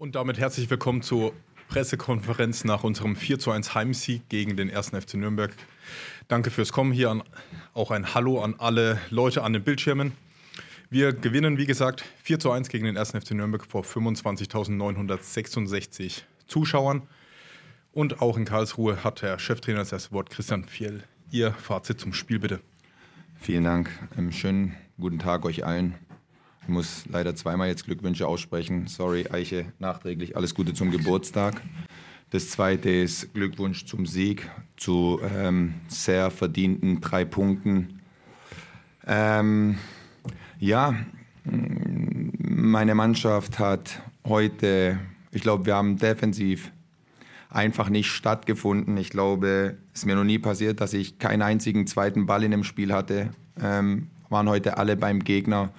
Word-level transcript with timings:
Und 0.00 0.14
damit 0.14 0.38
herzlich 0.38 0.70
willkommen 0.70 1.02
zur 1.02 1.32
Pressekonferenz 1.66 2.62
nach 2.62 2.84
unserem 2.84 3.16
4 3.16 3.40
zu 3.40 3.50
1 3.50 3.74
Heimsieg 3.74 4.28
gegen 4.28 4.56
den 4.56 4.72
1. 4.72 4.90
FC 4.90 5.14
Nürnberg. 5.14 5.52
Danke 6.28 6.52
fürs 6.52 6.72
Kommen 6.72 6.92
hier. 6.92 7.10
An, 7.10 7.24
auch 7.74 7.90
ein 7.90 8.14
Hallo 8.14 8.40
an 8.40 8.54
alle 8.58 9.00
Leute 9.10 9.42
an 9.42 9.54
den 9.54 9.64
Bildschirmen. 9.64 10.12
Wir 10.88 11.12
gewinnen, 11.12 11.58
wie 11.58 11.66
gesagt, 11.66 12.04
4 12.22 12.38
zu 12.38 12.52
1 12.52 12.68
gegen 12.68 12.84
den 12.84 12.96
1. 12.96 13.10
FC 13.10 13.32
Nürnberg 13.32 13.66
vor 13.66 13.82
25.966 13.82 16.22
Zuschauern. 16.46 17.02
Und 17.90 18.22
auch 18.22 18.36
in 18.36 18.44
Karlsruhe 18.44 19.02
hat 19.02 19.22
der 19.22 19.40
Cheftrainer 19.40 19.80
das 19.80 19.90
erste 19.90 20.12
Wort, 20.12 20.30
Christian 20.30 20.62
Fiel. 20.62 21.02
Ihr 21.32 21.50
Fazit 21.54 21.98
zum 21.98 22.12
Spiel 22.12 22.38
bitte. 22.38 22.60
Vielen 23.40 23.64
Dank. 23.64 23.90
Ähm, 24.16 24.30
schönen 24.30 24.76
guten 24.96 25.18
Tag 25.18 25.44
euch 25.44 25.66
allen. 25.66 25.96
Ich 26.68 26.74
muss 26.74 27.04
leider 27.10 27.34
zweimal 27.34 27.68
jetzt 27.68 27.86
Glückwünsche 27.86 28.28
aussprechen. 28.28 28.88
Sorry, 28.88 29.26
Eiche, 29.30 29.72
nachträglich 29.78 30.36
alles 30.36 30.54
Gute 30.54 30.74
zum 30.74 30.90
Geburtstag. 30.90 31.62
Das 32.28 32.50
zweite 32.50 32.90
ist 32.90 33.32
Glückwunsch 33.32 33.86
zum 33.86 34.04
Sieg, 34.04 34.50
zu 34.76 35.18
ähm, 35.34 35.76
sehr 35.88 36.30
verdienten 36.30 37.00
drei 37.00 37.24
Punkten. 37.24 38.00
Ähm, 39.06 39.78
ja, 40.58 40.94
meine 41.44 42.94
Mannschaft 42.94 43.58
hat 43.58 44.02
heute, 44.26 44.98
ich 45.32 45.40
glaube, 45.40 45.64
wir 45.64 45.74
haben 45.74 45.96
defensiv 45.96 46.70
einfach 47.48 47.88
nicht 47.88 48.10
stattgefunden. 48.10 48.98
Ich 48.98 49.08
glaube, 49.08 49.78
es 49.94 50.00
ist 50.00 50.04
mir 50.04 50.16
noch 50.16 50.24
nie 50.24 50.38
passiert, 50.38 50.82
dass 50.82 50.92
ich 50.92 51.18
keinen 51.18 51.40
einzigen 51.40 51.86
zweiten 51.86 52.26
Ball 52.26 52.44
in 52.44 52.50
dem 52.50 52.62
Spiel 52.62 52.92
hatte. 52.92 53.30
Ähm, 53.58 54.08
waren 54.28 54.50
heute 54.50 54.76
alle 54.76 54.98
beim 54.98 55.24
Gegner. 55.24 55.70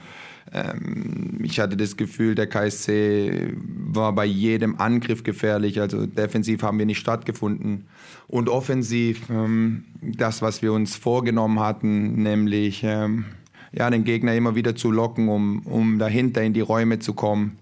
Ähm, 0.52 1.40
ich 1.44 1.60
hatte 1.60 1.78
das 1.78 1.98
Gefühl, 1.98 2.36
der 2.36 2.48
KSC 2.48 3.54
war 3.56 4.14
bei 4.14 4.26
jedem 4.26 4.80
Angriff 4.80 5.24
gefährlich. 5.24 5.80
Also 5.80 6.06
defensiv 6.06 6.64
haben 6.64 6.80
wir 6.80 6.86
nicht 6.86 7.00
stattgefunden. 7.00 7.88
Und 8.28 8.50
offensiv, 8.50 9.30
ähm, 9.30 9.86
das, 10.02 10.42
was 10.42 10.62
wir 10.62 10.74
uns 10.74 10.96
vorgenommen 10.96 11.60
hatten, 11.60 12.22
nämlich 12.24 12.84
ähm, 12.84 13.26
ja, 13.72 13.90
den 13.90 14.04
Gegner 14.04 14.36
immer 14.36 14.56
wieder 14.56 14.76
zu 14.76 14.92
locken, 14.92 15.30
um, 15.30 15.60
um 15.66 16.00
dahinter 16.00 16.42
in 16.42 16.54
die 16.54 16.62
Räume 16.62 17.00
zu 17.00 17.14
kommen, 17.14 17.58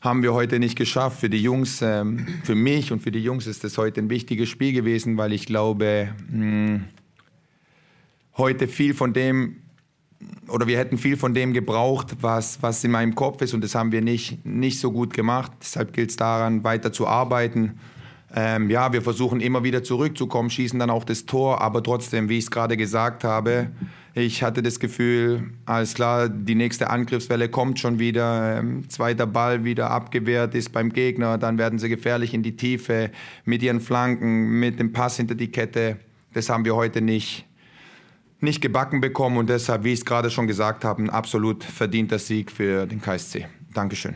haben 0.00 0.22
wir 0.22 0.34
heute 0.34 0.58
nicht 0.58 0.76
geschafft. 0.76 1.20
Für 1.20 1.30
die 1.30 1.42
Jungs, 1.42 1.80
ähm, 1.80 2.26
für 2.42 2.54
mich 2.54 2.92
und 2.92 3.00
für 3.00 3.10
die 3.10 3.20
Jungs 3.20 3.46
ist 3.46 3.64
das 3.64 3.78
heute 3.78 4.02
ein 4.02 4.10
wichtiges 4.10 4.50
Spiel 4.50 4.74
gewesen, 4.74 5.16
weil 5.16 5.32
ich 5.32 5.46
glaube, 5.46 6.10
heute 8.36 8.68
viel 8.68 8.92
von 8.92 9.14
dem 9.14 9.63
oder 10.48 10.66
wir 10.66 10.78
hätten 10.78 10.98
viel 10.98 11.16
von 11.16 11.34
dem 11.34 11.52
gebraucht, 11.52 12.16
was, 12.20 12.62
was 12.62 12.84
in 12.84 12.90
meinem 12.90 13.14
Kopf 13.14 13.42
ist 13.42 13.54
und 13.54 13.62
das 13.62 13.74
haben 13.74 13.92
wir 13.92 14.02
nicht, 14.02 14.44
nicht 14.44 14.80
so 14.80 14.92
gut 14.92 15.14
gemacht. 15.14 15.52
Deshalb 15.60 15.92
gilt 15.92 16.10
es 16.10 16.16
daran, 16.16 16.64
weiter 16.64 16.92
zu 16.92 17.06
arbeiten. 17.06 17.78
Ähm, 18.36 18.68
ja, 18.68 18.92
wir 18.92 19.02
versuchen 19.02 19.40
immer 19.40 19.62
wieder 19.62 19.84
zurückzukommen, 19.84 20.50
schießen 20.50 20.78
dann 20.78 20.90
auch 20.90 21.04
das 21.04 21.24
Tor, 21.24 21.60
aber 21.60 21.82
trotzdem, 21.82 22.28
wie 22.28 22.38
ich 22.38 22.44
es 22.44 22.50
gerade 22.50 22.76
gesagt 22.76 23.22
habe, 23.22 23.70
ich 24.16 24.42
hatte 24.42 24.62
das 24.62 24.78
Gefühl, 24.78 25.50
alles 25.66 25.94
klar, 25.94 26.28
die 26.28 26.54
nächste 26.54 26.90
Angriffswelle 26.90 27.48
kommt 27.48 27.80
schon 27.80 27.98
wieder, 27.98 28.58
ähm, 28.58 28.88
zweiter 28.88 29.26
Ball 29.26 29.64
wieder 29.64 29.90
abgewehrt 29.90 30.54
ist 30.54 30.72
beim 30.72 30.92
Gegner, 30.92 31.38
dann 31.38 31.58
werden 31.58 31.78
sie 31.78 31.88
gefährlich 31.88 32.32
in 32.32 32.42
die 32.42 32.56
Tiefe 32.56 33.10
mit 33.44 33.62
ihren 33.62 33.80
Flanken, 33.80 34.60
mit 34.60 34.78
dem 34.78 34.92
Pass 34.92 35.16
hinter 35.16 35.34
die 35.34 35.48
Kette. 35.48 35.96
Das 36.32 36.48
haben 36.48 36.64
wir 36.64 36.76
heute 36.76 37.00
nicht, 37.00 37.44
nicht 38.44 38.60
gebacken 38.60 39.00
bekommen 39.00 39.38
und 39.38 39.50
deshalb, 39.50 39.84
wie 39.84 39.92
ich 39.92 40.00
es 40.00 40.04
gerade 40.04 40.30
schon 40.30 40.46
gesagt 40.46 40.84
habe, 40.84 41.02
ein 41.02 41.10
absolut 41.10 41.64
verdienter 41.64 42.18
Sieg 42.18 42.52
für 42.52 42.86
den 42.86 43.00
KSC. 43.00 43.48
Dankeschön. 43.72 44.14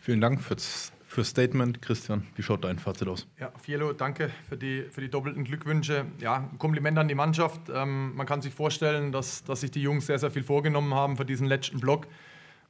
Vielen 0.00 0.22
Dank 0.22 0.40
fürs, 0.40 0.90
fürs 1.06 1.28
Statement. 1.28 1.82
Christian, 1.82 2.26
wie 2.34 2.42
schaut 2.42 2.64
dein 2.64 2.78
Fazit 2.78 3.08
aus? 3.08 3.26
Ja, 3.38 3.52
Fielo, 3.60 3.92
danke 3.92 4.30
für 4.48 4.56
die, 4.56 4.84
für 4.90 5.02
die 5.02 5.10
doppelten 5.10 5.44
Glückwünsche. 5.44 6.06
Ja, 6.18 6.48
ein 6.50 6.58
Kompliment 6.58 6.96
an 6.98 7.08
die 7.08 7.14
Mannschaft. 7.14 7.60
Ähm, 7.70 8.14
man 8.14 8.26
kann 8.26 8.40
sich 8.40 8.54
vorstellen, 8.54 9.12
dass, 9.12 9.44
dass 9.44 9.60
sich 9.60 9.70
die 9.70 9.82
Jungs 9.82 10.06
sehr, 10.06 10.18
sehr 10.18 10.30
viel 10.30 10.42
vorgenommen 10.42 10.94
haben 10.94 11.18
für 11.18 11.26
diesen 11.26 11.46
letzten 11.46 11.80
Block, 11.80 12.06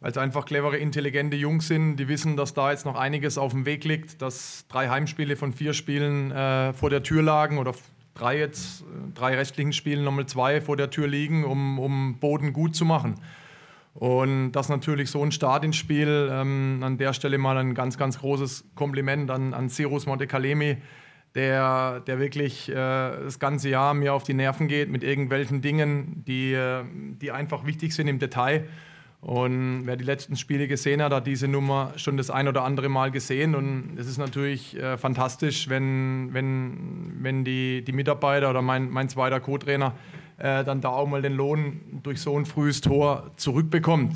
weil 0.00 0.10
es 0.10 0.18
einfach 0.18 0.46
clevere, 0.46 0.78
intelligente 0.78 1.36
Jungs 1.36 1.68
sind, 1.68 1.96
die 1.96 2.08
wissen, 2.08 2.36
dass 2.36 2.54
da 2.54 2.72
jetzt 2.72 2.86
noch 2.86 2.96
einiges 2.96 3.38
auf 3.38 3.52
dem 3.52 3.66
Weg 3.66 3.84
liegt, 3.84 4.20
dass 4.20 4.66
drei 4.68 4.88
Heimspiele 4.88 5.36
von 5.36 5.52
vier 5.52 5.74
Spielen 5.74 6.32
äh, 6.32 6.72
vor 6.72 6.90
der 6.90 7.04
Tür 7.04 7.22
lagen 7.22 7.58
oder 7.58 7.74
drei 8.18 8.38
jetzt, 8.38 8.84
drei 9.14 9.34
rechtlichen 9.36 9.72
Spielen 9.72 10.04
nochmal 10.04 10.26
zwei 10.26 10.60
vor 10.60 10.76
der 10.76 10.90
Tür 10.90 11.08
liegen, 11.08 11.44
um, 11.44 11.78
um 11.78 12.18
Boden 12.18 12.52
gut 12.52 12.76
zu 12.76 12.84
machen. 12.84 13.14
Und 13.94 14.52
das 14.52 14.68
natürlich 14.68 15.10
so 15.10 15.24
ein 15.24 15.32
Start 15.32 15.64
ins 15.64 15.76
Spiel. 15.76 16.28
Ähm, 16.30 16.80
an 16.84 16.98
der 16.98 17.12
Stelle 17.12 17.38
mal 17.38 17.56
ein 17.56 17.74
ganz, 17.74 17.98
ganz 17.98 18.20
großes 18.20 18.66
Kompliment 18.74 19.30
an, 19.30 19.54
an 19.54 19.68
Cyrus 19.70 20.06
Montekalemi, 20.06 20.76
der, 21.34 22.00
der 22.00 22.20
wirklich 22.20 22.68
äh, 22.68 22.74
das 22.74 23.38
ganze 23.40 23.70
Jahr 23.70 23.94
mir 23.94 24.14
auf 24.14 24.22
die 24.22 24.34
Nerven 24.34 24.68
geht 24.68 24.88
mit 24.88 25.02
irgendwelchen 25.02 25.62
Dingen, 25.62 26.22
die, 26.26 26.52
äh, 26.52 26.84
die 27.20 27.32
einfach 27.32 27.66
wichtig 27.66 27.92
sind 27.92 28.06
im 28.06 28.18
Detail. 28.20 28.68
Und 29.20 29.82
wer 29.84 29.96
die 29.96 30.04
letzten 30.04 30.36
Spiele 30.36 30.68
gesehen 30.68 31.02
hat, 31.02 31.12
hat 31.12 31.26
diese 31.26 31.48
Nummer 31.48 31.92
schon 31.96 32.16
das 32.16 32.30
ein 32.30 32.46
oder 32.46 32.62
andere 32.62 32.88
Mal 32.88 33.10
gesehen. 33.10 33.56
Und 33.56 33.96
es 33.98 34.06
ist 34.06 34.18
natürlich 34.18 34.76
äh, 34.76 34.96
fantastisch, 34.96 35.68
wenn, 35.68 36.32
wenn, 36.32 37.16
wenn 37.20 37.44
die, 37.44 37.82
die 37.82 37.92
Mitarbeiter 37.92 38.48
oder 38.48 38.62
mein, 38.62 38.90
mein 38.90 39.08
zweiter 39.08 39.40
Co-Trainer 39.40 39.94
äh, 40.38 40.62
dann 40.62 40.80
da 40.80 40.90
auch 40.90 41.08
mal 41.08 41.20
den 41.20 41.34
Lohn 41.34 41.80
durch 42.04 42.20
so 42.20 42.38
ein 42.38 42.46
frühes 42.46 42.80
Tor 42.80 43.32
zurückbekommt. 43.36 44.14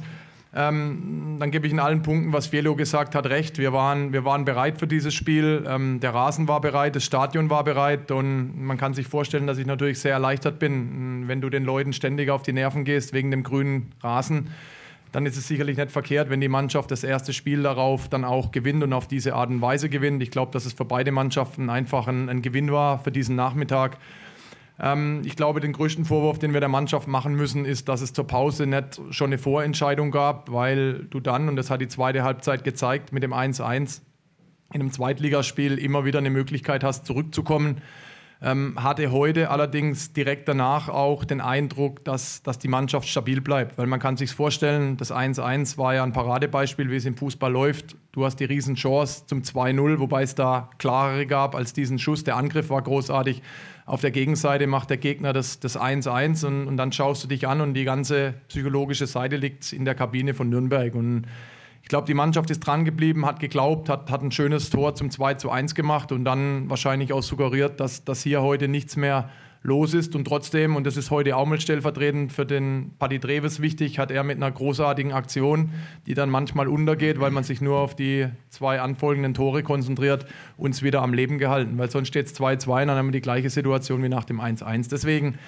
Ähm, 0.55 1.39
dann 1.41 1.51
gebe 1.51 1.67
ich 1.67 1.73
in 1.73 1.81
allen 1.81 2.03
Punkten, 2.03 2.33
was 2.33 2.53
Velo 2.53 2.77
gesagt 2.77 3.15
hat, 3.15 3.27
recht. 3.27 3.59
Wir 3.59 3.73
waren, 3.73 4.13
wir 4.13 4.25
waren 4.25 4.45
bereit 4.45 4.79
für 4.79 4.87
dieses 4.87 5.15
Spiel. 5.15 5.65
Ähm, 5.67 5.99
der 5.99 6.15
Rasen 6.15 6.47
war 6.47 6.61
bereit, 6.61 6.95
das 6.95 7.05
Stadion 7.05 7.49
war 7.49 7.65
bereit 7.65 8.11
und 8.11 8.63
man 8.63 8.77
kann 8.77 8.93
sich 8.93 9.07
vorstellen, 9.07 9.47
dass 9.47 9.57
ich 9.57 9.67
natürlich 9.67 9.99
sehr 9.99 10.13
erleichtert 10.13 10.59
bin, 10.59 11.27
wenn 11.27 11.41
du 11.41 11.49
den 11.49 11.65
Leuten 11.65 11.95
ständig 11.95 12.29
auf 12.29 12.43
die 12.43 12.53
Nerven 12.53 12.85
gehst 12.85 13.15
wegen 13.15 13.31
dem 13.31 13.43
grünen 13.43 13.93
Rasen 14.03 14.51
dann 15.13 15.27
ist 15.27 15.37
es 15.37 15.47
sicherlich 15.47 15.77
nicht 15.77 15.91
verkehrt, 15.91 16.31
wenn 16.31 16.41
die 16.41 16.49
Mannschaft 16.49 16.91
das 16.91 17.05
erste 17.05 17.33
Spiel 17.33 17.63
darauf 17.63 18.09
dann 18.09 18.25
auch 18.25 18.51
gewinnt 18.51 18.83
und 18.83 18.93
auf 18.93 19.07
diese 19.07 19.35
Art 19.35 19.51
und 19.51 19.61
Weise 19.61 19.89
gewinnt. 19.89 20.23
Ich 20.23 20.31
glaube, 20.31 20.53
dass 20.53 20.65
es 20.65 20.73
für 20.73 20.87
beide 20.87 21.13
Mannschaften 21.13 21.71
einfach 21.71 22.09
ein, 22.09 22.29
ein 22.29 22.43
Gewinn 22.43 22.73
war 22.73 22.99
für 22.99 23.13
diesen 23.13 23.37
Nachmittag. 23.37 23.99
Ähm, 24.81 25.21
ich 25.25 25.37
glaube, 25.37 25.61
den 25.61 25.75
größten 25.75 26.07
Vorwurf, 26.07 26.39
den 26.39 26.55
wir 26.55 26.61
der 26.61 26.71
Mannschaft 26.71 27.09
machen 27.09 27.35
müssen, 27.35 27.67
ist, 27.67 27.89
dass 27.89 28.01
es 28.01 28.15
zur 28.15 28.27
Pause 28.27 28.67
nicht 28.67 29.01
schon 29.11 29.29
eine 29.29 29.39
Vorentscheidung 29.39 30.11
gab, 30.11 30.51
weil 30.51 31.05
du 31.11 31.21
dann, 31.21 31.49
und 31.49 31.57
das 31.57 31.71
hat 31.71 31.83
die 31.83 31.89
zweite 31.89 32.25
Halbzeit 32.25 32.65
gezeigt, 32.65 33.13
mit 33.13 33.23
dem 33.23 33.35
1-1 33.35 34.01
in 34.73 34.81
einem 34.81 34.91
Zweitligaspiel 34.91 35.79
immer 35.79 36.07
wieder 36.07 36.19
eine 36.19 36.31
Möglichkeit 36.31 36.83
hast, 36.83 37.05
zurückzukommen. 37.05 37.83
Ähm, 38.45 38.75
hatte 38.77 39.13
heute 39.13 39.51
allerdings 39.51 40.13
direkt 40.13 40.49
danach 40.49 40.89
auch 40.89 41.25
den 41.25 41.41
Eindruck, 41.41 42.05
dass, 42.05 42.43
dass 42.43 42.59
die 42.59 42.67
Mannschaft 42.67 43.07
stabil 43.07 43.41
bleibt. 43.41 43.79
Weil 43.79 43.87
man 43.87 44.01
kann 44.01 44.17
sich 44.17 44.33
vorstellen, 44.33 44.97
das 44.97 45.13
1-1 45.13 45.79
war 45.79 45.95
ja 45.95 46.03
ein 46.03 46.13
Paradebeispiel, 46.13 46.91
wie 46.91 46.97
es 46.97 47.05
im 47.05 47.17
Fußball 47.17 47.53
läuft. 47.53 47.95
Du 48.11 48.25
hast 48.25 48.41
die 48.41 48.45
Riesenchance 48.45 49.27
zum 49.27 49.43
2-0, 49.43 50.01
wobei 50.01 50.25
es 50.25 50.35
da 50.35 50.71
klarere 50.79 51.27
gab 51.27 51.55
als 51.55 51.73
diesen 51.73 52.01
Schuss. 52.01 52.25
Der 52.25 52.37
Angriff 52.37 52.69
war 52.69 52.83
großartig. 52.83 53.43
Auf 53.87 54.01
der 54.01 54.11
Gegenseite 54.11 54.67
macht 54.67 54.91
der 54.91 54.97
Gegner 54.97 55.33
das 55.33 55.61
1-1 55.61 56.45
und, 56.45 56.67
und 56.67 56.77
dann 56.77 56.91
schaust 56.91 57.23
du 57.23 57.29
dich 57.29 57.47
an 57.47 57.61
und 57.61 57.75
die 57.75 57.85
ganze 57.85 58.35
psychologische 58.49 59.07
Seite 59.07 59.37
liegt 59.37 59.73
in 59.73 59.85
der 59.85 59.95
Kabine 59.95 60.35
von 60.35 60.49
Nürnberg. 60.49 60.97
Und 60.97 61.27
ich 61.83 61.89
glaube, 61.89 62.07
die 62.07 62.15
Mannschaft 62.15 62.51
ist 62.51 62.61
dran 62.61 62.85
geblieben, 62.85 63.27
hat 63.27 63.41
geglaubt, 63.41 63.89
hat, 63.89 64.11
hat 64.11 64.23
ein 64.23 64.31
schönes 64.31 64.71
Tor 64.71 64.95
zum 64.95 65.11
2 65.11 65.35
zu 65.35 65.51
1 65.51 65.75
gemacht 65.75 66.13
und 66.13 66.25
dann 66.25 66.71
wahrscheinlich 66.71 67.13
auch 67.13 67.23
suggeriert, 67.23 67.81
dass, 67.81 68.05
dass 68.05 68.23
hier 68.23 68.41
heute 68.41 68.69
nichts 68.69 68.97
mehr 68.97 69.29
los 69.63 69.95
ist. 69.95 70.15
Und 70.15 70.25
trotzdem, 70.25 70.77
und 70.77 70.87
das 70.87 70.97
ist 70.97 71.11
heute 71.11 71.37
auch 71.37 71.47
mal 71.47 71.61
stellvertretend 71.61 72.33
für 72.33 72.47
den 72.47 72.93
Paddy 72.99 73.19
Treves 73.19 73.61
wichtig, 73.61 73.99
hat 73.99 74.11
er 74.11 74.23
mit 74.25 74.37
einer 74.37 74.51
großartigen 74.51 75.13
Aktion, 75.13 75.71
die 76.07 76.15
dann 76.15 76.31
manchmal 76.31 76.69
untergeht, 76.69 77.21
weil 77.21 77.31
man 77.31 77.45
sich 77.45 77.61
nur 77.61 77.79
auf 77.79 77.95
die 77.95 78.29
zwei 78.49 78.81
anfolgenden 78.81 79.35
Tore 79.35 79.63
konzentriert, 79.63 80.27
uns 80.57 80.83
wieder 80.83 81.03
am 81.03 81.15
Leben 81.15 81.39
gehalten. 81.39 81.79
Weil 81.79 81.91
sonst 81.91 82.09
steht 82.09 82.27
es 82.27 82.39
2-2 82.39 82.83
und 82.83 82.89
dann 82.89 82.97
haben 82.97 83.07
wir 83.09 83.13
die 83.13 83.21
gleiche 83.21 83.51
Situation 83.51 84.03
wie 84.03 84.09
nach 84.09 84.25
dem 84.25 84.41
1-1. 84.41 84.89
Deswegen 84.91 85.39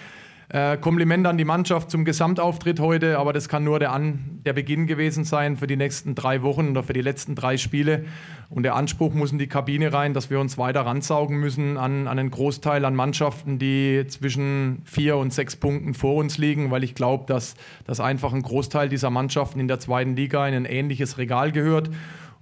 äh, 0.48 0.76
Kompliment 0.76 1.26
an 1.26 1.38
die 1.38 1.44
Mannschaft 1.44 1.90
zum 1.90 2.04
Gesamtauftritt 2.04 2.80
heute, 2.80 3.18
aber 3.18 3.32
das 3.32 3.48
kann 3.48 3.64
nur 3.64 3.78
der, 3.78 3.92
an, 3.92 4.40
der 4.44 4.52
Beginn 4.52 4.86
gewesen 4.86 5.24
sein 5.24 5.56
für 5.56 5.66
die 5.66 5.76
nächsten 5.76 6.14
drei 6.14 6.42
Wochen 6.42 6.70
oder 6.70 6.82
für 6.82 6.92
die 6.92 7.00
letzten 7.00 7.34
drei 7.34 7.56
Spiele. 7.56 8.04
Und 8.50 8.62
der 8.62 8.74
Anspruch 8.74 9.14
muss 9.14 9.32
in 9.32 9.38
die 9.38 9.46
Kabine 9.46 9.92
rein, 9.92 10.14
dass 10.14 10.30
wir 10.30 10.38
uns 10.38 10.58
weiter 10.58 10.82
ransaugen 10.82 11.38
müssen 11.38 11.76
an, 11.76 12.06
an 12.06 12.18
einen 12.18 12.30
Großteil 12.30 12.84
an 12.84 12.94
Mannschaften, 12.94 13.58
die 13.58 14.04
zwischen 14.08 14.82
vier 14.84 15.16
und 15.16 15.32
sechs 15.32 15.56
Punkten 15.56 15.94
vor 15.94 16.16
uns 16.16 16.38
liegen, 16.38 16.70
weil 16.70 16.84
ich 16.84 16.94
glaube, 16.94 17.24
dass, 17.26 17.54
dass 17.86 18.00
einfach 18.00 18.32
ein 18.32 18.42
Großteil 18.42 18.88
dieser 18.88 19.10
Mannschaften 19.10 19.60
in 19.60 19.68
der 19.68 19.80
zweiten 19.80 20.14
Liga 20.14 20.46
in 20.46 20.54
ein 20.54 20.66
ähnliches 20.66 21.18
Regal 21.18 21.52
gehört. 21.52 21.90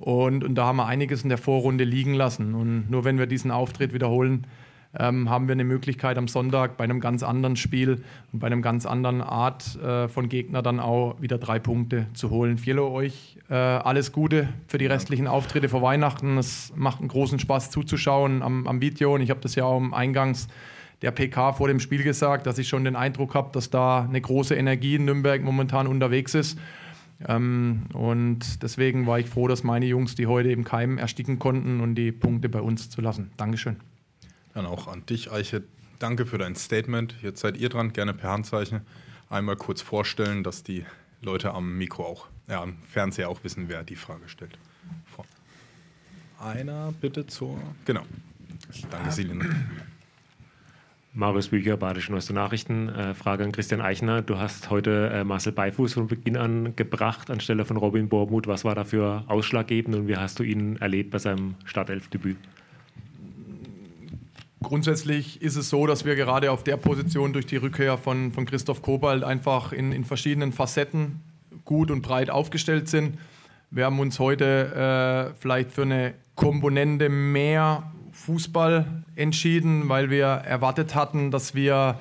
Und, 0.01 0.43
und 0.43 0.57
da 0.57 0.67
haben 0.67 0.77
wir 0.77 0.87
einiges 0.87 1.23
in 1.23 1.29
der 1.29 1.39
Vorrunde 1.39 1.85
liegen 1.85 2.15
lassen. 2.15 2.55
Und 2.55 2.91
nur 2.91 3.05
wenn 3.05 3.19
wir 3.19 3.27
diesen 3.27 3.53
Auftritt 3.53 3.95
wiederholen, 3.95 4.47
ähm, 4.99 5.31
haben 5.31 5.49
wir 5.49 5.53
eine 5.53 5.65
Möglichkeit 5.65 6.19
am 6.19 6.29
Sonntag 6.29 6.77
bei 6.77 6.85
einem 6.85 7.01
ganz 7.01 7.23
anderen 7.23 7.57
Spiel 7.57 8.03
und 8.33 8.41
bei 8.41 8.47
einem 8.47 8.63
ganz 8.63 8.85
anderen 8.85 9.23
Art 9.23 9.77
äh, 9.77 10.09
von 10.09 10.29
Gegner 10.29 10.63
dann 10.63 10.81
auch 10.81 11.21
wieder 11.21 11.39
drei 11.39 11.59
Punkte 11.59 12.07
zu 12.13 12.31
holen. 12.31 12.59
Viele 12.59 12.85
euch 12.85 13.39
äh, 13.49 13.55
alles 13.55 14.13
Gute 14.13 14.49
für 14.67 14.79
die 14.79 14.87
restlichen 14.87 15.27
Auftritte 15.27 15.69
vor 15.69 15.83
Weihnachten. 15.83 16.37
Es 16.37 16.73
macht 16.77 17.01
einen 17.01 17.09
großen 17.09 17.39
Spaß 17.39 17.71
zuzuschauen 17.71 18.43
am, 18.43 18.67
am 18.67 18.81
Video 18.81 19.15
und 19.15 19.23
ich 19.23 19.31
habe 19.31 19.41
das 19.41 19.55
ja 19.55 19.65
auch 19.65 19.79
im 19.79 19.95
Eingangs 19.95 20.49
der 21.01 21.11
PK 21.11 21.53
vor 21.53 21.69
dem 21.69 21.81
Spiel 21.81 22.05
gesagt, 22.05 22.47
dass 22.47 22.59
ich 22.59 22.69
schon 22.69 22.85
den 22.85 22.95
Eindruck 22.95 23.35
habe, 23.35 23.51
dass 23.53 23.71
da 23.71 24.05
eine 24.05 24.21
große 24.21 24.55
Energie 24.55 24.97
in 24.97 25.05
Nürnberg 25.05 25.43
momentan 25.43 25.87
unterwegs 25.87 26.35
ist. 26.35 26.59
Ähm, 27.27 27.85
und 27.93 28.63
deswegen 28.63 29.07
war 29.07 29.19
ich 29.19 29.29
froh, 29.29 29.49
dass 29.49 29.65
meine 29.65 29.87
Jungs 29.87 30.15
die 30.15 30.27
heute 30.27 30.51
im 30.51 30.65
Keim 30.65 30.99
ersticken 30.99 31.39
konnten 31.39 31.81
und 31.81 31.95
die 31.95 32.13
Punkte 32.13 32.49
bei 32.49 32.61
uns 32.61 32.91
zu 32.91 33.01
lassen. 33.01 33.31
Dankeschön. 33.37 33.92
Dann 34.55 34.67
auch 34.67 34.89
an 34.89 35.05
dich, 35.07 35.33
Eiche. 35.33 35.63
Danke 35.99 36.27
für 36.27 36.39
dein 36.39 36.57
Statement. 36.57 37.15
Jetzt 37.23 37.41
seid 37.41 37.57
ihr 37.57 37.69
dran, 37.69 37.93
gerne 37.93 38.13
per 38.13 38.31
Handzeichen. 38.31 38.83
Einmal 39.31 39.57
kurz 39.57 39.83
vorstellen, 39.83 40.43
dass 40.43 40.63
die 40.63 40.85
Leute 41.21 41.55
am 41.55 41.79
Mikro 41.79 42.05
auch, 42.05 42.27
ja, 42.49 42.63
am 42.63 42.77
Fernseher 42.91 43.29
auch 43.29 43.45
wissen, 43.45 43.69
wer 43.69 43.83
die 43.85 43.97
Frage 43.97 44.29
stellt. 44.29 44.59
Einer 46.43 46.93
bitte 47.01 47.27
zur. 47.27 47.57
Genau. 47.85 48.03
Danke, 48.91 49.13
Silin. 49.13 49.45
Marius 51.15 51.49
Bücher, 51.49 51.77
Badische 51.77 52.11
Neueste 52.11 52.33
Nachrichten. 52.33 52.89
Äh, 52.89 53.15
Frage 53.15 53.45
an 53.45 53.53
Christian 53.53 53.81
Eichner. 53.81 54.23
Du 54.23 54.39
hast 54.39 54.71
heute 54.71 55.11
äh, 55.11 55.25
Marcel 55.25 55.53
Beifuß 55.53 55.93
von 55.95 56.09
Beginn 56.09 56.37
an 56.37 56.75
gebracht 56.75 57.31
anstelle 57.31 57.65
von 57.65 57.77
Robin 57.77 58.09
Bormuth. 58.09 58.49
Was 58.49 58.65
war 58.65 58.75
dafür 58.75 59.25
ausschlaggebend 59.29 59.95
und 59.95 60.09
wie 60.09 60.17
hast 60.17 60.39
du 60.39 60.43
ihn 60.43 60.79
erlebt 60.79 61.11
bei 61.11 61.19
seinem 61.19 61.55
Startelfdebüt? 61.65 62.39
Grundsätzlich 64.63 65.43
ist 65.43 65.57
es 65.57 65.69
so, 65.69 65.87
dass 65.87 66.05
wir 66.05 66.15
gerade 66.15 66.51
auf 66.51 66.65
der 66.65 66.77
Position 66.77 67.33
durch 67.33 67.47
die 67.47 67.57
Rückkehr 67.57 67.99
von, 67.99 68.33
von 68.33 68.47
Christoph 68.47 68.83
Kobalt 68.83 69.25
einfach 69.25 69.73
in, 69.73 69.93
in 69.93 70.05
verschiedenen 70.05 70.53
Facetten 70.53 71.21
gut 71.65 71.91
und 71.91 72.03
breit 72.03 72.31
aufgestellt 72.31 72.89
sind. 72.89 73.19
Wir 73.71 73.87
haben 73.87 73.99
uns 74.01 74.19
heute 74.19 75.33
äh, 75.35 75.41
vielleicht 75.41 75.73
für 75.73 75.83
eine 75.83 76.15
Komponente 76.35 77.09
mehr 77.09 77.93
Fußball 78.13 78.87
entschieden, 79.17 79.89
weil 79.89 80.11
wir 80.11 80.27
erwartet 80.27 80.95
hatten, 80.95 81.31
dass 81.31 81.55
wir, 81.55 81.99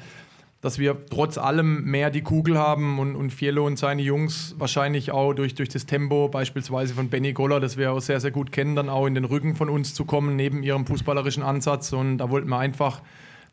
dass 0.62 0.78
wir 0.78 1.06
trotz 1.10 1.40
allem 1.40 1.86
mehr 1.86 2.12
die 2.12 2.22
Kugel 2.22 2.58
haben 2.58 3.00
und, 3.00 3.16
und 3.16 3.32
Fiello 3.32 3.66
und 3.66 3.80
seine 3.80 4.04
Jungs 4.04 4.56
wahrscheinlich 4.60 5.12
auch 5.12 5.34
durch, 5.34 5.56
durch 5.56 5.70
das 5.70 5.88
Tempo 5.88 6.30
beispielsweise 6.30 6.94
von 6.94 7.10
Benny 7.10 7.34
Goller, 7.34 7.60
das 7.60 7.78
wir 7.78 7.92
auch 7.92 8.00
sehr, 8.00 8.20
sehr 8.20 8.30
gut 8.30 8.52
kennen, 8.52 8.76
dann 8.76 8.88
auch 8.88 9.08
in 9.08 9.16
den 9.16 9.26
Rücken 9.26 9.56
von 9.56 9.70
uns 9.70 9.96
zu 9.96 10.06
kommen, 10.06 10.36
neben 10.36 10.62
ihrem 10.62 10.86
fußballerischen 10.86 11.42
Ansatz. 11.42 11.92
Und 11.94 12.20
da 12.20 12.30
wollten 12.30 12.48
wir 12.48 12.60
einfach 12.60 13.02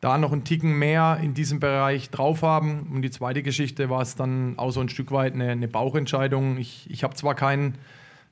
da 0.00 0.18
noch 0.18 0.32
einen 0.32 0.44
Ticken 0.44 0.78
mehr 0.78 1.18
in 1.22 1.32
diesem 1.32 1.60
Bereich 1.60 2.10
drauf 2.10 2.42
haben. 2.42 2.90
Und 2.94 3.00
die 3.00 3.10
zweite 3.10 3.42
Geschichte 3.42 3.88
war 3.88 4.02
es 4.02 4.14
dann 4.14 4.58
auch 4.58 4.70
so 4.70 4.80
ein 4.80 4.90
Stück 4.90 5.10
weit 5.10 5.32
eine, 5.32 5.48
eine 5.48 5.66
Bauchentscheidung. 5.66 6.58
Ich, 6.58 6.88
ich 6.90 7.04
habe 7.04 7.14
zwar 7.14 7.34
keinen 7.34 7.78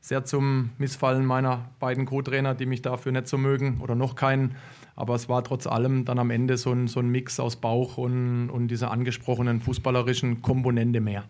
sehr 0.01 0.25
zum 0.25 0.71
Missfallen 0.79 1.25
meiner 1.25 1.71
beiden 1.81 2.07
Co-Trainer, 2.07 2.55
die 2.55 2.67
mich 2.67 2.83
dafür 2.83 3.13
nicht 3.13 3.29
so 3.29 3.39
mögen 3.39 3.81
oder 3.81 3.95
noch 3.95 4.15
keinen. 4.15 4.55
Aber 4.95 5.15
es 5.15 5.29
war 5.29 5.45
trotz 5.45 5.67
allem 5.67 6.05
dann 6.05 6.19
am 6.19 6.31
Ende 6.31 6.57
so 6.57 6.73
ein, 6.73 6.89
so 6.89 7.01
ein 7.01 7.09
Mix 7.09 7.39
aus 7.39 7.57
Bauch 7.57 7.99
und, 7.99 8.49
und 8.51 8.69
dieser 8.69 8.91
angesprochenen 8.91 9.61
fußballerischen 9.61 10.43
Komponente 10.43 11.01
mehr. 11.01 11.25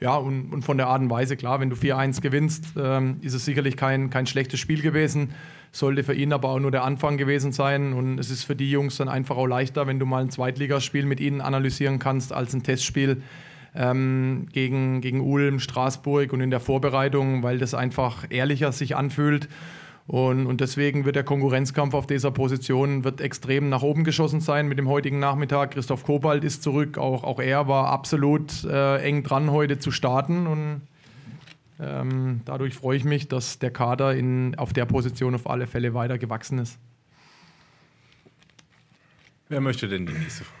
Ja, 0.00 0.16
und, 0.16 0.52
und 0.52 0.62
von 0.62 0.78
der 0.78 0.88
Art 0.88 1.02
und 1.02 1.10
Weise, 1.10 1.36
klar, 1.36 1.60
wenn 1.60 1.70
du 1.70 1.76
4-1 1.76 2.20
gewinnst, 2.20 2.72
ähm, 2.76 3.18
ist 3.20 3.34
es 3.34 3.44
sicherlich 3.44 3.76
kein, 3.76 4.10
kein 4.10 4.26
schlechtes 4.26 4.58
Spiel 4.58 4.80
gewesen. 4.80 5.30
Sollte 5.72 6.02
für 6.02 6.14
ihn 6.14 6.32
aber 6.32 6.48
auch 6.48 6.58
nur 6.58 6.70
der 6.70 6.84
Anfang 6.84 7.16
gewesen 7.16 7.52
sein. 7.52 7.92
Und 7.92 8.18
es 8.18 8.30
ist 8.30 8.44
für 8.44 8.56
die 8.56 8.70
Jungs 8.70 8.96
dann 8.96 9.08
einfach 9.08 9.36
auch 9.36 9.46
leichter, 9.46 9.86
wenn 9.86 9.98
du 9.98 10.06
mal 10.06 10.22
ein 10.22 10.30
Zweitligaspiel 10.30 11.04
mit 11.04 11.20
ihnen 11.20 11.40
analysieren 11.40 11.98
kannst, 11.98 12.32
als 12.32 12.54
ein 12.54 12.62
Testspiel 12.62 13.22
ähm, 13.74 14.46
gegen, 14.52 15.00
gegen 15.00 15.20
Ulm, 15.20 15.60
Straßburg 15.60 16.32
und 16.32 16.40
in 16.40 16.50
der 16.50 16.60
Vorbereitung, 16.60 17.42
weil 17.42 17.58
das 17.58 17.74
einfach 17.74 18.26
ehrlicher 18.30 18.72
sich 18.72 18.96
anfühlt. 18.96 19.48
Und, 20.06 20.46
und, 20.46 20.60
deswegen 20.60 21.04
wird 21.04 21.14
der 21.14 21.22
Konkurrenzkampf 21.22 21.94
auf 21.94 22.06
dieser 22.06 22.32
Position 22.32 23.04
wird 23.04 23.20
extrem 23.20 23.68
nach 23.68 23.82
oben 23.82 24.02
geschossen 24.02 24.40
sein 24.40 24.66
mit 24.66 24.76
dem 24.76 24.88
heutigen 24.88 25.20
Nachmittag. 25.20 25.70
Christoph 25.72 26.02
Kobalt 26.02 26.42
ist 26.42 26.64
zurück, 26.64 26.98
auch, 26.98 27.22
auch 27.22 27.38
er 27.38 27.68
war 27.68 27.90
absolut 27.90 28.64
äh, 28.64 28.96
eng 29.02 29.22
dran, 29.22 29.52
heute 29.52 29.78
zu 29.78 29.92
starten. 29.92 30.48
Und 30.48 30.80
ähm, 31.78 32.40
dadurch 32.44 32.74
freue 32.74 32.96
ich 32.96 33.04
mich, 33.04 33.28
dass 33.28 33.60
der 33.60 33.70
Kader 33.70 34.16
in, 34.16 34.56
auf 34.56 34.72
der 34.72 34.84
Position 34.84 35.34
auf 35.36 35.48
alle 35.48 35.68
Fälle 35.68 35.94
weiter 35.94 36.18
gewachsen 36.18 36.58
ist. 36.58 36.76
Wer 39.48 39.60
möchte 39.60 39.86
denn 39.86 40.06
die 40.06 40.12
nächste 40.12 40.44
Frage? 40.44 40.59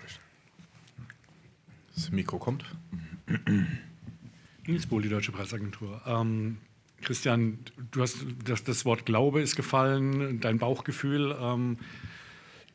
Das 2.00 2.10
Mikro 2.12 2.38
kommt. 2.38 2.64
Nils 4.66 4.86
Bohl, 4.86 5.02
die 5.02 5.10
Deutsche 5.10 5.32
Presseagentur. 5.32 6.00
Ähm, 6.06 6.56
Christian, 7.02 7.58
du 7.90 8.00
hast 8.00 8.24
das, 8.42 8.64
das, 8.64 8.86
Wort 8.86 9.04
Glaube 9.04 9.42
ist 9.42 9.54
gefallen, 9.54 10.40
dein 10.40 10.56
Bauchgefühl. 10.56 11.36
Ähm, 11.38 11.76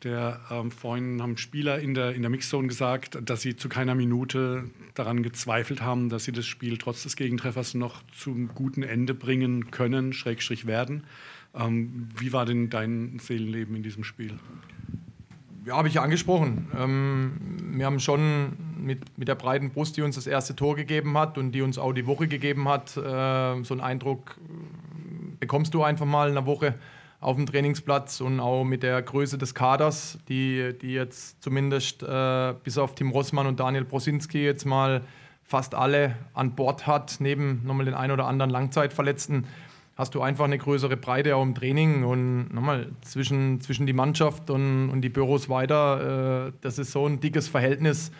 der 0.04 0.42
ähm, 0.51 0.69
vorhin 0.69 1.24
haben 1.24 1.38
Spieler 1.38 1.80
in 1.80 1.95
der, 1.95 2.13
in 2.13 2.22
der 2.22 2.30
Mixzone 2.30 2.68
gesagt, 2.68 3.18
dass 3.27 3.42
sie 3.42 3.56
zu 3.56 3.68
keiner 3.68 3.95
Minute 3.95 4.69
daran 4.94 5.24
gezweifelt 5.24 5.81
haben, 5.81 6.10
dass 6.10 6.25
sie 6.25 6.31
das 6.31 6.45
Spiel 6.45 6.77
trotz 6.77 7.01
des 7.01 7.16
Gegentreffers 7.16 7.74
noch 7.74 8.04
zum 8.16 8.50
guten 8.50 8.83
Ende 8.83 9.16
bringen 9.16 9.72
können, 9.72 10.13
Schrägstrich 10.13 10.68
werden. 10.68 11.04
Ähm, 11.56 12.10
wie 12.16 12.31
war 12.31 12.45
denn 12.45 12.69
dein 12.69 13.18
Seelenleben 13.18 13.75
in 13.75 13.81
diesem 13.81 14.04
Spiel? 14.04 14.38
Ja, 15.65 15.77
habe 15.77 15.88
ich 15.88 15.95
ja 15.95 16.03
angesprochen. 16.03 16.67
Ähm, 16.77 17.31
wir 17.71 17.88
haben 17.88 18.00
schon 18.00 18.53
mit, 18.77 19.17
mit 19.17 19.27
der 19.27 19.33
breiten 19.33 19.71
Brust, 19.71 19.97
die 19.97 20.03
uns 20.03 20.13
das 20.13 20.27
erste 20.27 20.56
Tor 20.56 20.75
gegeben 20.75 21.17
hat 21.17 21.39
und 21.39 21.53
die 21.53 21.63
uns 21.63 21.79
auch 21.79 21.91
die 21.91 22.06
Woche 22.06 22.27
gegeben 22.27 22.69
hat, 22.69 22.95
äh, 22.95 23.63
so 23.63 23.73
einen 23.73 23.81
Eindruck 23.81 24.38
äh, 24.38 25.38
bekommst 25.39 25.73
du 25.73 25.83
einfach 25.83 26.06
mal 26.06 26.29
in 26.29 26.38
einer 26.38 26.45
Woche 26.45 26.75
auf 27.19 27.35
dem 27.35 27.47
Trainingsplatz 27.47 28.21
und 28.21 28.39
auch 28.39 28.63
mit 28.63 28.83
der 28.83 29.01
Größe 29.01 29.39
des 29.39 29.56
Kaders, 29.56 30.19
die, 30.29 30.75
die 30.79 30.94
jetzt 30.94 31.41
zumindest 31.41 32.03
äh, 32.03 32.53
bis 32.63 32.77
auf 32.77 32.94
Tim 32.94 33.09
Rossmann 33.09 33.47
und 33.47 33.59
Daniel 33.59 33.85
Prosinski 33.85 34.45
jetzt 34.45 34.65
mal 34.65 35.01
fast 35.44 35.73
alle 35.73 36.15
an 36.35 36.53
Bord 36.53 36.85
hat, 36.85 37.15
neben 37.19 37.62
nochmal 37.65 37.85
den 37.85 37.95
ein 37.95 38.12
oder 38.12 38.27
anderen 38.27 38.51
Langzeitverletzten 38.51 39.47
hast 39.95 40.13
du 40.13 40.21
einfach 40.21 40.45
eine 40.45 40.57
größere 40.57 40.97
Breite 40.97 41.36
auch 41.36 41.44
im 41.44 41.56
Training 41.56 42.03
und 42.03 42.53
nochmal 42.53 42.92
zwischen, 43.01 43.62
zwischen 43.62 43.86
die 43.86 43.94
Mannschaft 43.94 44.50
und, 44.50 44.89
und 44.89 45.01
die 45.01 45.09
Büros 45.09 45.50
weiter, 45.50 46.47
äh, 46.47 46.51
das 46.62 46.77
ist 46.77 46.92
so 46.92 47.07
ein 47.07 47.19
dickes 47.19 47.47
Verhältnis, 47.47 48.12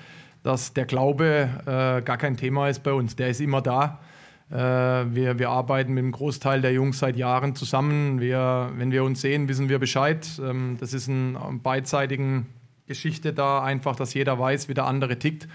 dass 0.44 0.74
der 0.74 0.86
Glaube 0.86 1.50
äh, 1.62 2.02
gar 2.02 2.18
kein 2.18 2.38
Thema 2.38 2.70
ist 2.70 2.84
bei 2.84 2.94
uns. 2.94 3.16
Der 3.16 3.30
ist 3.30 3.42
immer 3.42 3.62
da. 3.62 4.00
Äh, 4.52 4.56
wir, 4.56 5.40
wir 5.40 5.50
arbeiten 5.50 5.94
mit 5.94 6.04
einem 6.04 6.12
Großteil 6.12 6.62
der 6.62 6.72
Jungs 6.72 7.00
seit 7.00 7.18
Jahren 7.18 7.56
zusammen. 7.56 8.22
Wir, 8.22 8.72
wenn 8.76 8.92
wir 8.92 9.04
uns 9.04 9.22
sehen, 9.22 9.50
wissen 9.50 9.70
wir 9.70 9.80
Bescheid. 9.80 10.28
Ähm, 10.42 10.78
das 10.80 10.94
ist 10.94 11.10
eine 11.10 11.60
beidseitige 11.62 12.46
Geschichte 12.88 13.34
da, 13.34 13.64
einfach, 13.64 13.96
dass 13.96 14.14
jeder 14.14 14.38
weiß, 14.38 14.70
wie 14.70 14.76
der 14.76 14.86
andere 14.86 15.18
tickt. 15.18 15.48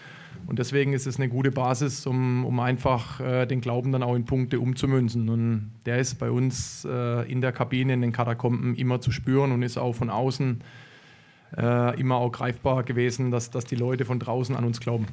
Und 0.51 0.59
deswegen 0.59 0.95
ist 0.95 1.07
es 1.07 1.17
eine 1.17 1.29
gute 1.29 1.53
Basis, 1.53 2.09
um, 2.09 2.45
um 2.45 2.59
einfach 2.59 3.21
äh, 3.21 3.47
den 3.47 3.61
Glauben 3.61 3.93
dann 3.93 4.03
auch 4.03 4.17
in 4.17 4.25
Punkte 4.25 4.59
umzumünzen. 4.59 5.29
Und 5.29 5.71
der 5.87 5.99
ist 5.99 6.17
bei 6.17 6.29
uns 6.29 6.85
äh, 6.85 7.31
in 7.31 7.41
der 7.41 7.53
Kabine, 7.53 7.95
in 7.95 8.01
den 8.01 8.11
Katakomben 8.11 8.75
immer 8.75 9.01
zu 9.01 9.13
spüren 9.13 9.53
und 9.53 9.63
ist 9.63 9.79
auch 9.79 9.93
von 9.93 10.11
außen 10.11 10.61
äh, 11.57 12.01
immer 12.01 12.17
auch 12.17 12.33
greifbar 12.33 12.83
gewesen, 12.83 13.31
dass, 13.31 13.53
dass 13.53 13.65
die 13.65 13.77
Leute 13.77 14.05
von 14.05 14.19
draußen 14.19 14.57
an 14.57 14.65
uns 14.65 14.81
glauben. 14.81 15.07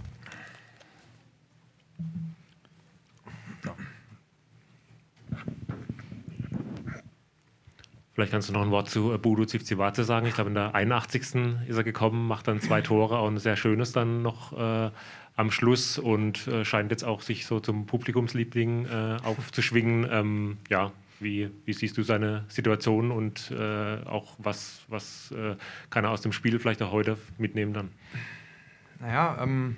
Vielleicht 8.18 8.32
kannst 8.32 8.50
du 8.50 8.54
noch 8.54 8.64
ein 8.64 8.72
Wort 8.72 8.90
zu 8.90 9.16
Budo 9.20 9.46
Zivzivate 9.46 10.04
sagen. 10.04 10.26
Ich 10.26 10.34
glaube, 10.34 10.48
in 10.48 10.56
der 10.56 10.74
81. 10.74 11.36
ist 11.68 11.78
er 11.78 11.84
gekommen, 11.84 12.28
macht 12.28 12.48
dann 12.48 12.60
zwei 12.60 12.82
Tore, 12.82 13.20
auch 13.20 13.28
ein 13.28 13.38
sehr 13.38 13.56
schönes 13.56 13.92
dann 13.92 14.24
noch 14.24 14.58
äh, 14.58 14.90
am 15.36 15.52
Schluss 15.52 16.00
und 16.00 16.48
äh, 16.48 16.66
scheint 16.66 16.90
jetzt 16.90 17.04
auch 17.04 17.22
sich 17.22 17.46
so 17.46 17.60
zum 17.60 17.86
Publikumsliebling 17.86 18.88
äh, 18.88 19.18
aufzuschwingen. 19.24 20.08
Ähm, 20.12 20.58
ja, 20.68 20.92
wie, 21.20 21.52
wie, 21.66 21.74
siehst 21.74 21.96
du 21.96 22.02
seine 22.02 22.46
Situation 22.48 23.12
und 23.12 23.52
äh, 23.52 24.04
auch 24.08 24.34
was, 24.40 24.82
was 24.88 25.32
äh, 25.34 25.56
kann 25.92 26.04
er 26.04 26.10
aus 26.10 26.22
dem 26.22 26.32
Spiel 26.32 26.58
vielleicht 26.58 26.82
auch 26.82 26.92
heute 26.92 27.20
mitnehmen 27.38 27.74
dann? 27.74 27.92
Naja, 29.00 29.38
ähm, 29.44 29.76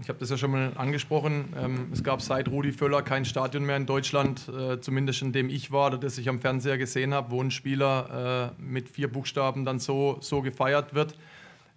ich 0.00 0.08
habe 0.08 0.18
das 0.18 0.30
ja 0.30 0.36
schon 0.36 0.50
mal 0.50 0.72
angesprochen. 0.76 1.52
Ähm, 1.56 1.88
es 1.92 2.02
gab 2.02 2.22
seit 2.22 2.48
Rudi 2.48 2.72
Völler 2.72 3.02
kein 3.02 3.24
Stadion 3.24 3.64
mehr 3.64 3.76
in 3.76 3.86
Deutschland, 3.86 4.48
äh, 4.48 4.80
zumindest 4.80 5.22
in 5.22 5.32
dem 5.32 5.48
ich 5.48 5.72
war 5.72 5.88
oder 5.88 5.98
das 5.98 6.18
ich 6.18 6.28
am 6.28 6.38
Fernseher 6.38 6.78
gesehen 6.78 7.14
habe, 7.14 7.30
wo 7.30 7.42
ein 7.42 7.50
Spieler 7.50 8.52
äh, 8.58 8.62
mit 8.62 8.88
vier 8.88 9.10
Buchstaben 9.10 9.64
dann 9.64 9.78
so, 9.78 10.18
so 10.20 10.42
gefeiert 10.42 10.94
wird. 10.94 11.16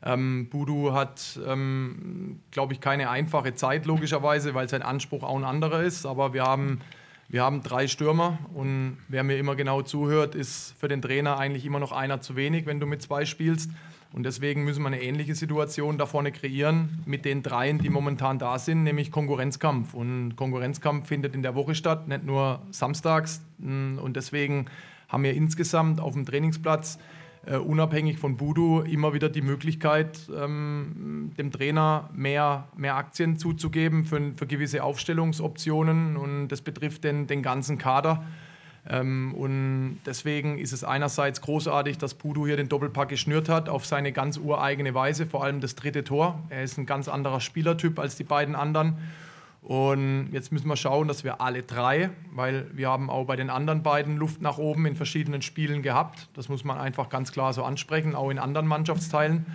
Ähm, 0.04 0.48
Budu 0.50 0.94
hat, 0.94 1.40
ähm, 1.46 2.40
glaube 2.52 2.74
ich, 2.74 2.82
keine 2.82 3.10
einfache 3.10 3.56
Zeit, 3.56 3.86
logischerweise, 3.86 4.54
weil 4.54 4.70
sein 4.70 4.84
Anspruch 4.84 5.24
auch 5.24 5.38
ein 5.38 5.44
anderer 5.44 5.82
ist. 5.82 6.06
Aber 6.06 6.34
wir 6.34 6.44
haben, 6.44 6.82
wir 7.30 7.44
haben 7.44 7.64
drei 7.64 7.88
Stürmer 7.88 8.38
und 8.54 8.98
wer 9.08 9.24
mir 9.24 9.38
immer 9.38 9.56
genau 9.56 9.82
zuhört, 9.82 10.36
ist 10.36 10.76
für 10.80 10.88
den 10.88 11.02
Trainer 11.02 11.38
eigentlich 11.40 11.66
immer 11.66 11.80
noch 11.80 11.92
einer 11.92 12.22
zu 12.22 12.36
wenig, 12.36 12.66
wenn 12.66 12.80
du 12.80 12.86
mit 12.86 13.02
zwei 13.02 13.26
spielst. 13.26 13.72
Und 14.14 14.24
deswegen 14.24 14.64
müssen 14.64 14.84
wir 14.84 14.88
eine 14.88 15.02
ähnliche 15.02 15.36
Situation 15.36 15.98
da 15.98 16.06
vorne 16.06 16.32
kreieren 16.32 17.04
mit 17.06 17.26
den 17.26 17.44
dreien, 17.44 17.80
die 17.80 17.90
momentan 17.90 18.40
da 18.40 18.58
sind, 18.58 18.84
nämlich 18.84 19.12
Konkurrenzkampf. 19.12 19.94
Und 19.94 20.36
Konkurrenzkampf 20.36 21.08
findet 21.08 21.36
in 21.36 21.44
der 21.44 21.56
Woche 21.56 21.76
statt, 21.76 22.08
nicht 22.08 22.24
nur 22.24 22.62
samstags. 22.72 23.42
Und 23.60 24.14
deswegen 24.16 24.68
haben 25.10 25.24
wir 25.24 25.34
insgesamt 25.34 26.00
auf 26.00 26.14
dem 26.14 26.26
Trainingsplatz 26.26 27.00
Uh, 27.50 27.60
unabhängig 27.60 28.18
von 28.18 28.36
Budu 28.36 28.82
immer 28.82 29.14
wieder 29.14 29.30
die 29.30 29.42
Möglichkeit, 29.42 30.20
ähm, 30.36 31.32
dem 31.38 31.50
Trainer 31.50 32.10
mehr, 32.14 32.68
mehr 32.76 32.98
Aktien 32.98 33.38
zuzugeben 33.38 34.04
für, 34.04 34.34
für, 34.36 34.48
gewisse 34.48 34.84
Aufstellungsoptionen 34.84 36.18
und 36.18 36.50
das 36.50 36.62
betrifft 36.62 37.06
den, 37.06 37.26
den 37.26 37.44
ganzen 37.44 37.78
Kader. 37.78 38.26
Ähm, 38.90 39.34
und 39.34 40.00
deswegen 40.06 40.58
ist 40.58 40.72
es 40.72 40.84
einerseits 40.84 41.42
großartig, 41.42 41.98
dass 41.98 42.14
Pudu 42.14 42.46
hier 42.46 42.58
den 42.58 42.70
Doppelpack 42.70 43.10
geschnürt 43.10 43.50
hat, 43.50 43.70
auf 43.70 43.86
seine 43.86 44.12
ganz 44.12 44.38
ureigene 44.38 44.94
Weise, 44.94 45.26
vor 45.26 45.44
allem 45.44 45.60
das 45.60 45.76
dritte 45.76 46.04
Tor. 46.04 46.42
Er 46.50 46.64
ist 46.64 46.78
ein 46.78 46.86
ganz 46.86 47.08
anderer 47.08 47.42
Spielertyp 47.42 48.00
als 48.00 48.16
die 48.16 48.24
beiden 48.24 48.56
anderen. 48.56 48.98
Und 49.62 50.30
jetzt 50.32 50.54
müssen 50.54 50.70
wir 50.70 50.78
schauen, 50.78 51.10
dass 51.10 51.26
wir 51.26 51.42
alle 51.42 51.64
drei, 51.64 52.12
weil 52.32 52.68
wir 52.74 52.88
haben 52.88 53.10
auch 53.10 53.26
bei 53.26 53.36
den 53.36 53.50
anderen 53.50 53.84
beiden 53.84 54.16
Luft 54.16 54.42
nach 54.42 54.58
oben 54.58 54.86
in 54.86 54.96
verschiedenen 54.96 55.42
Spielen 55.42 55.82
gehabt. 55.82 56.30
Das 56.36 56.48
muss 56.48 56.64
man 56.64 56.78
einfach 56.78 57.10
ganz 57.10 57.34
klar 57.34 57.52
so 57.52 57.66
ansprechen, 57.66 58.16
auch 58.16 58.30
in 58.30 58.40
anderen 58.40 58.68
Mannschaftsteilen. 58.68 59.46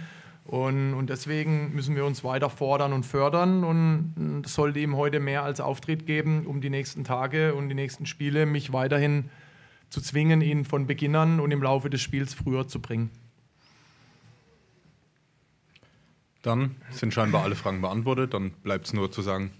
Und, 0.52 0.92
und 0.92 1.08
deswegen 1.08 1.74
müssen 1.74 1.96
wir 1.96 2.04
uns 2.04 2.24
weiter 2.24 2.50
fordern 2.50 2.92
und 2.92 3.06
fördern. 3.06 3.64
Und 3.64 4.42
es 4.44 4.52
sollte 4.52 4.80
ihm 4.80 4.96
heute 4.96 5.18
mehr 5.18 5.44
als 5.44 5.60
Auftritt 5.60 6.04
geben, 6.04 6.44
um 6.44 6.60
die 6.60 6.68
nächsten 6.68 7.04
Tage 7.04 7.54
und 7.54 7.70
die 7.70 7.74
nächsten 7.74 8.04
Spiele 8.04 8.44
mich 8.44 8.70
weiterhin 8.70 9.30
zu 9.88 10.02
zwingen, 10.02 10.42
ihn 10.42 10.66
von 10.66 10.86
Beginn 10.86 11.16
an 11.16 11.40
und 11.40 11.52
im 11.52 11.62
Laufe 11.62 11.88
des 11.88 12.02
Spiels 12.02 12.34
früher 12.34 12.68
zu 12.68 12.82
bringen. 12.82 13.08
Dann 16.42 16.76
sind 16.90 17.14
scheinbar 17.14 17.44
alle 17.44 17.54
Fragen 17.54 17.80
beantwortet. 17.80 18.34
Dann 18.34 18.50
bleibt 18.50 18.84
es 18.84 18.92
nur 18.92 19.10
zu 19.10 19.22
sagen, 19.22 19.52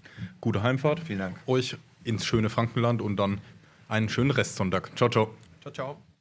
gute 0.42 0.62
Heimfahrt. 0.62 1.00
Vielen 1.00 1.20
Dank. 1.20 1.38
Euch 1.46 1.74
ins 2.04 2.26
schöne 2.26 2.50
Frankenland 2.50 3.00
und 3.00 3.16
dann 3.16 3.40
einen 3.88 4.10
schönen 4.10 4.30
Restsonntag. 4.30 4.94
Ciao, 4.94 5.08
ciao. 5.08 5.30
Ciao, 5.62 5.72
ciao. 5.72 6.11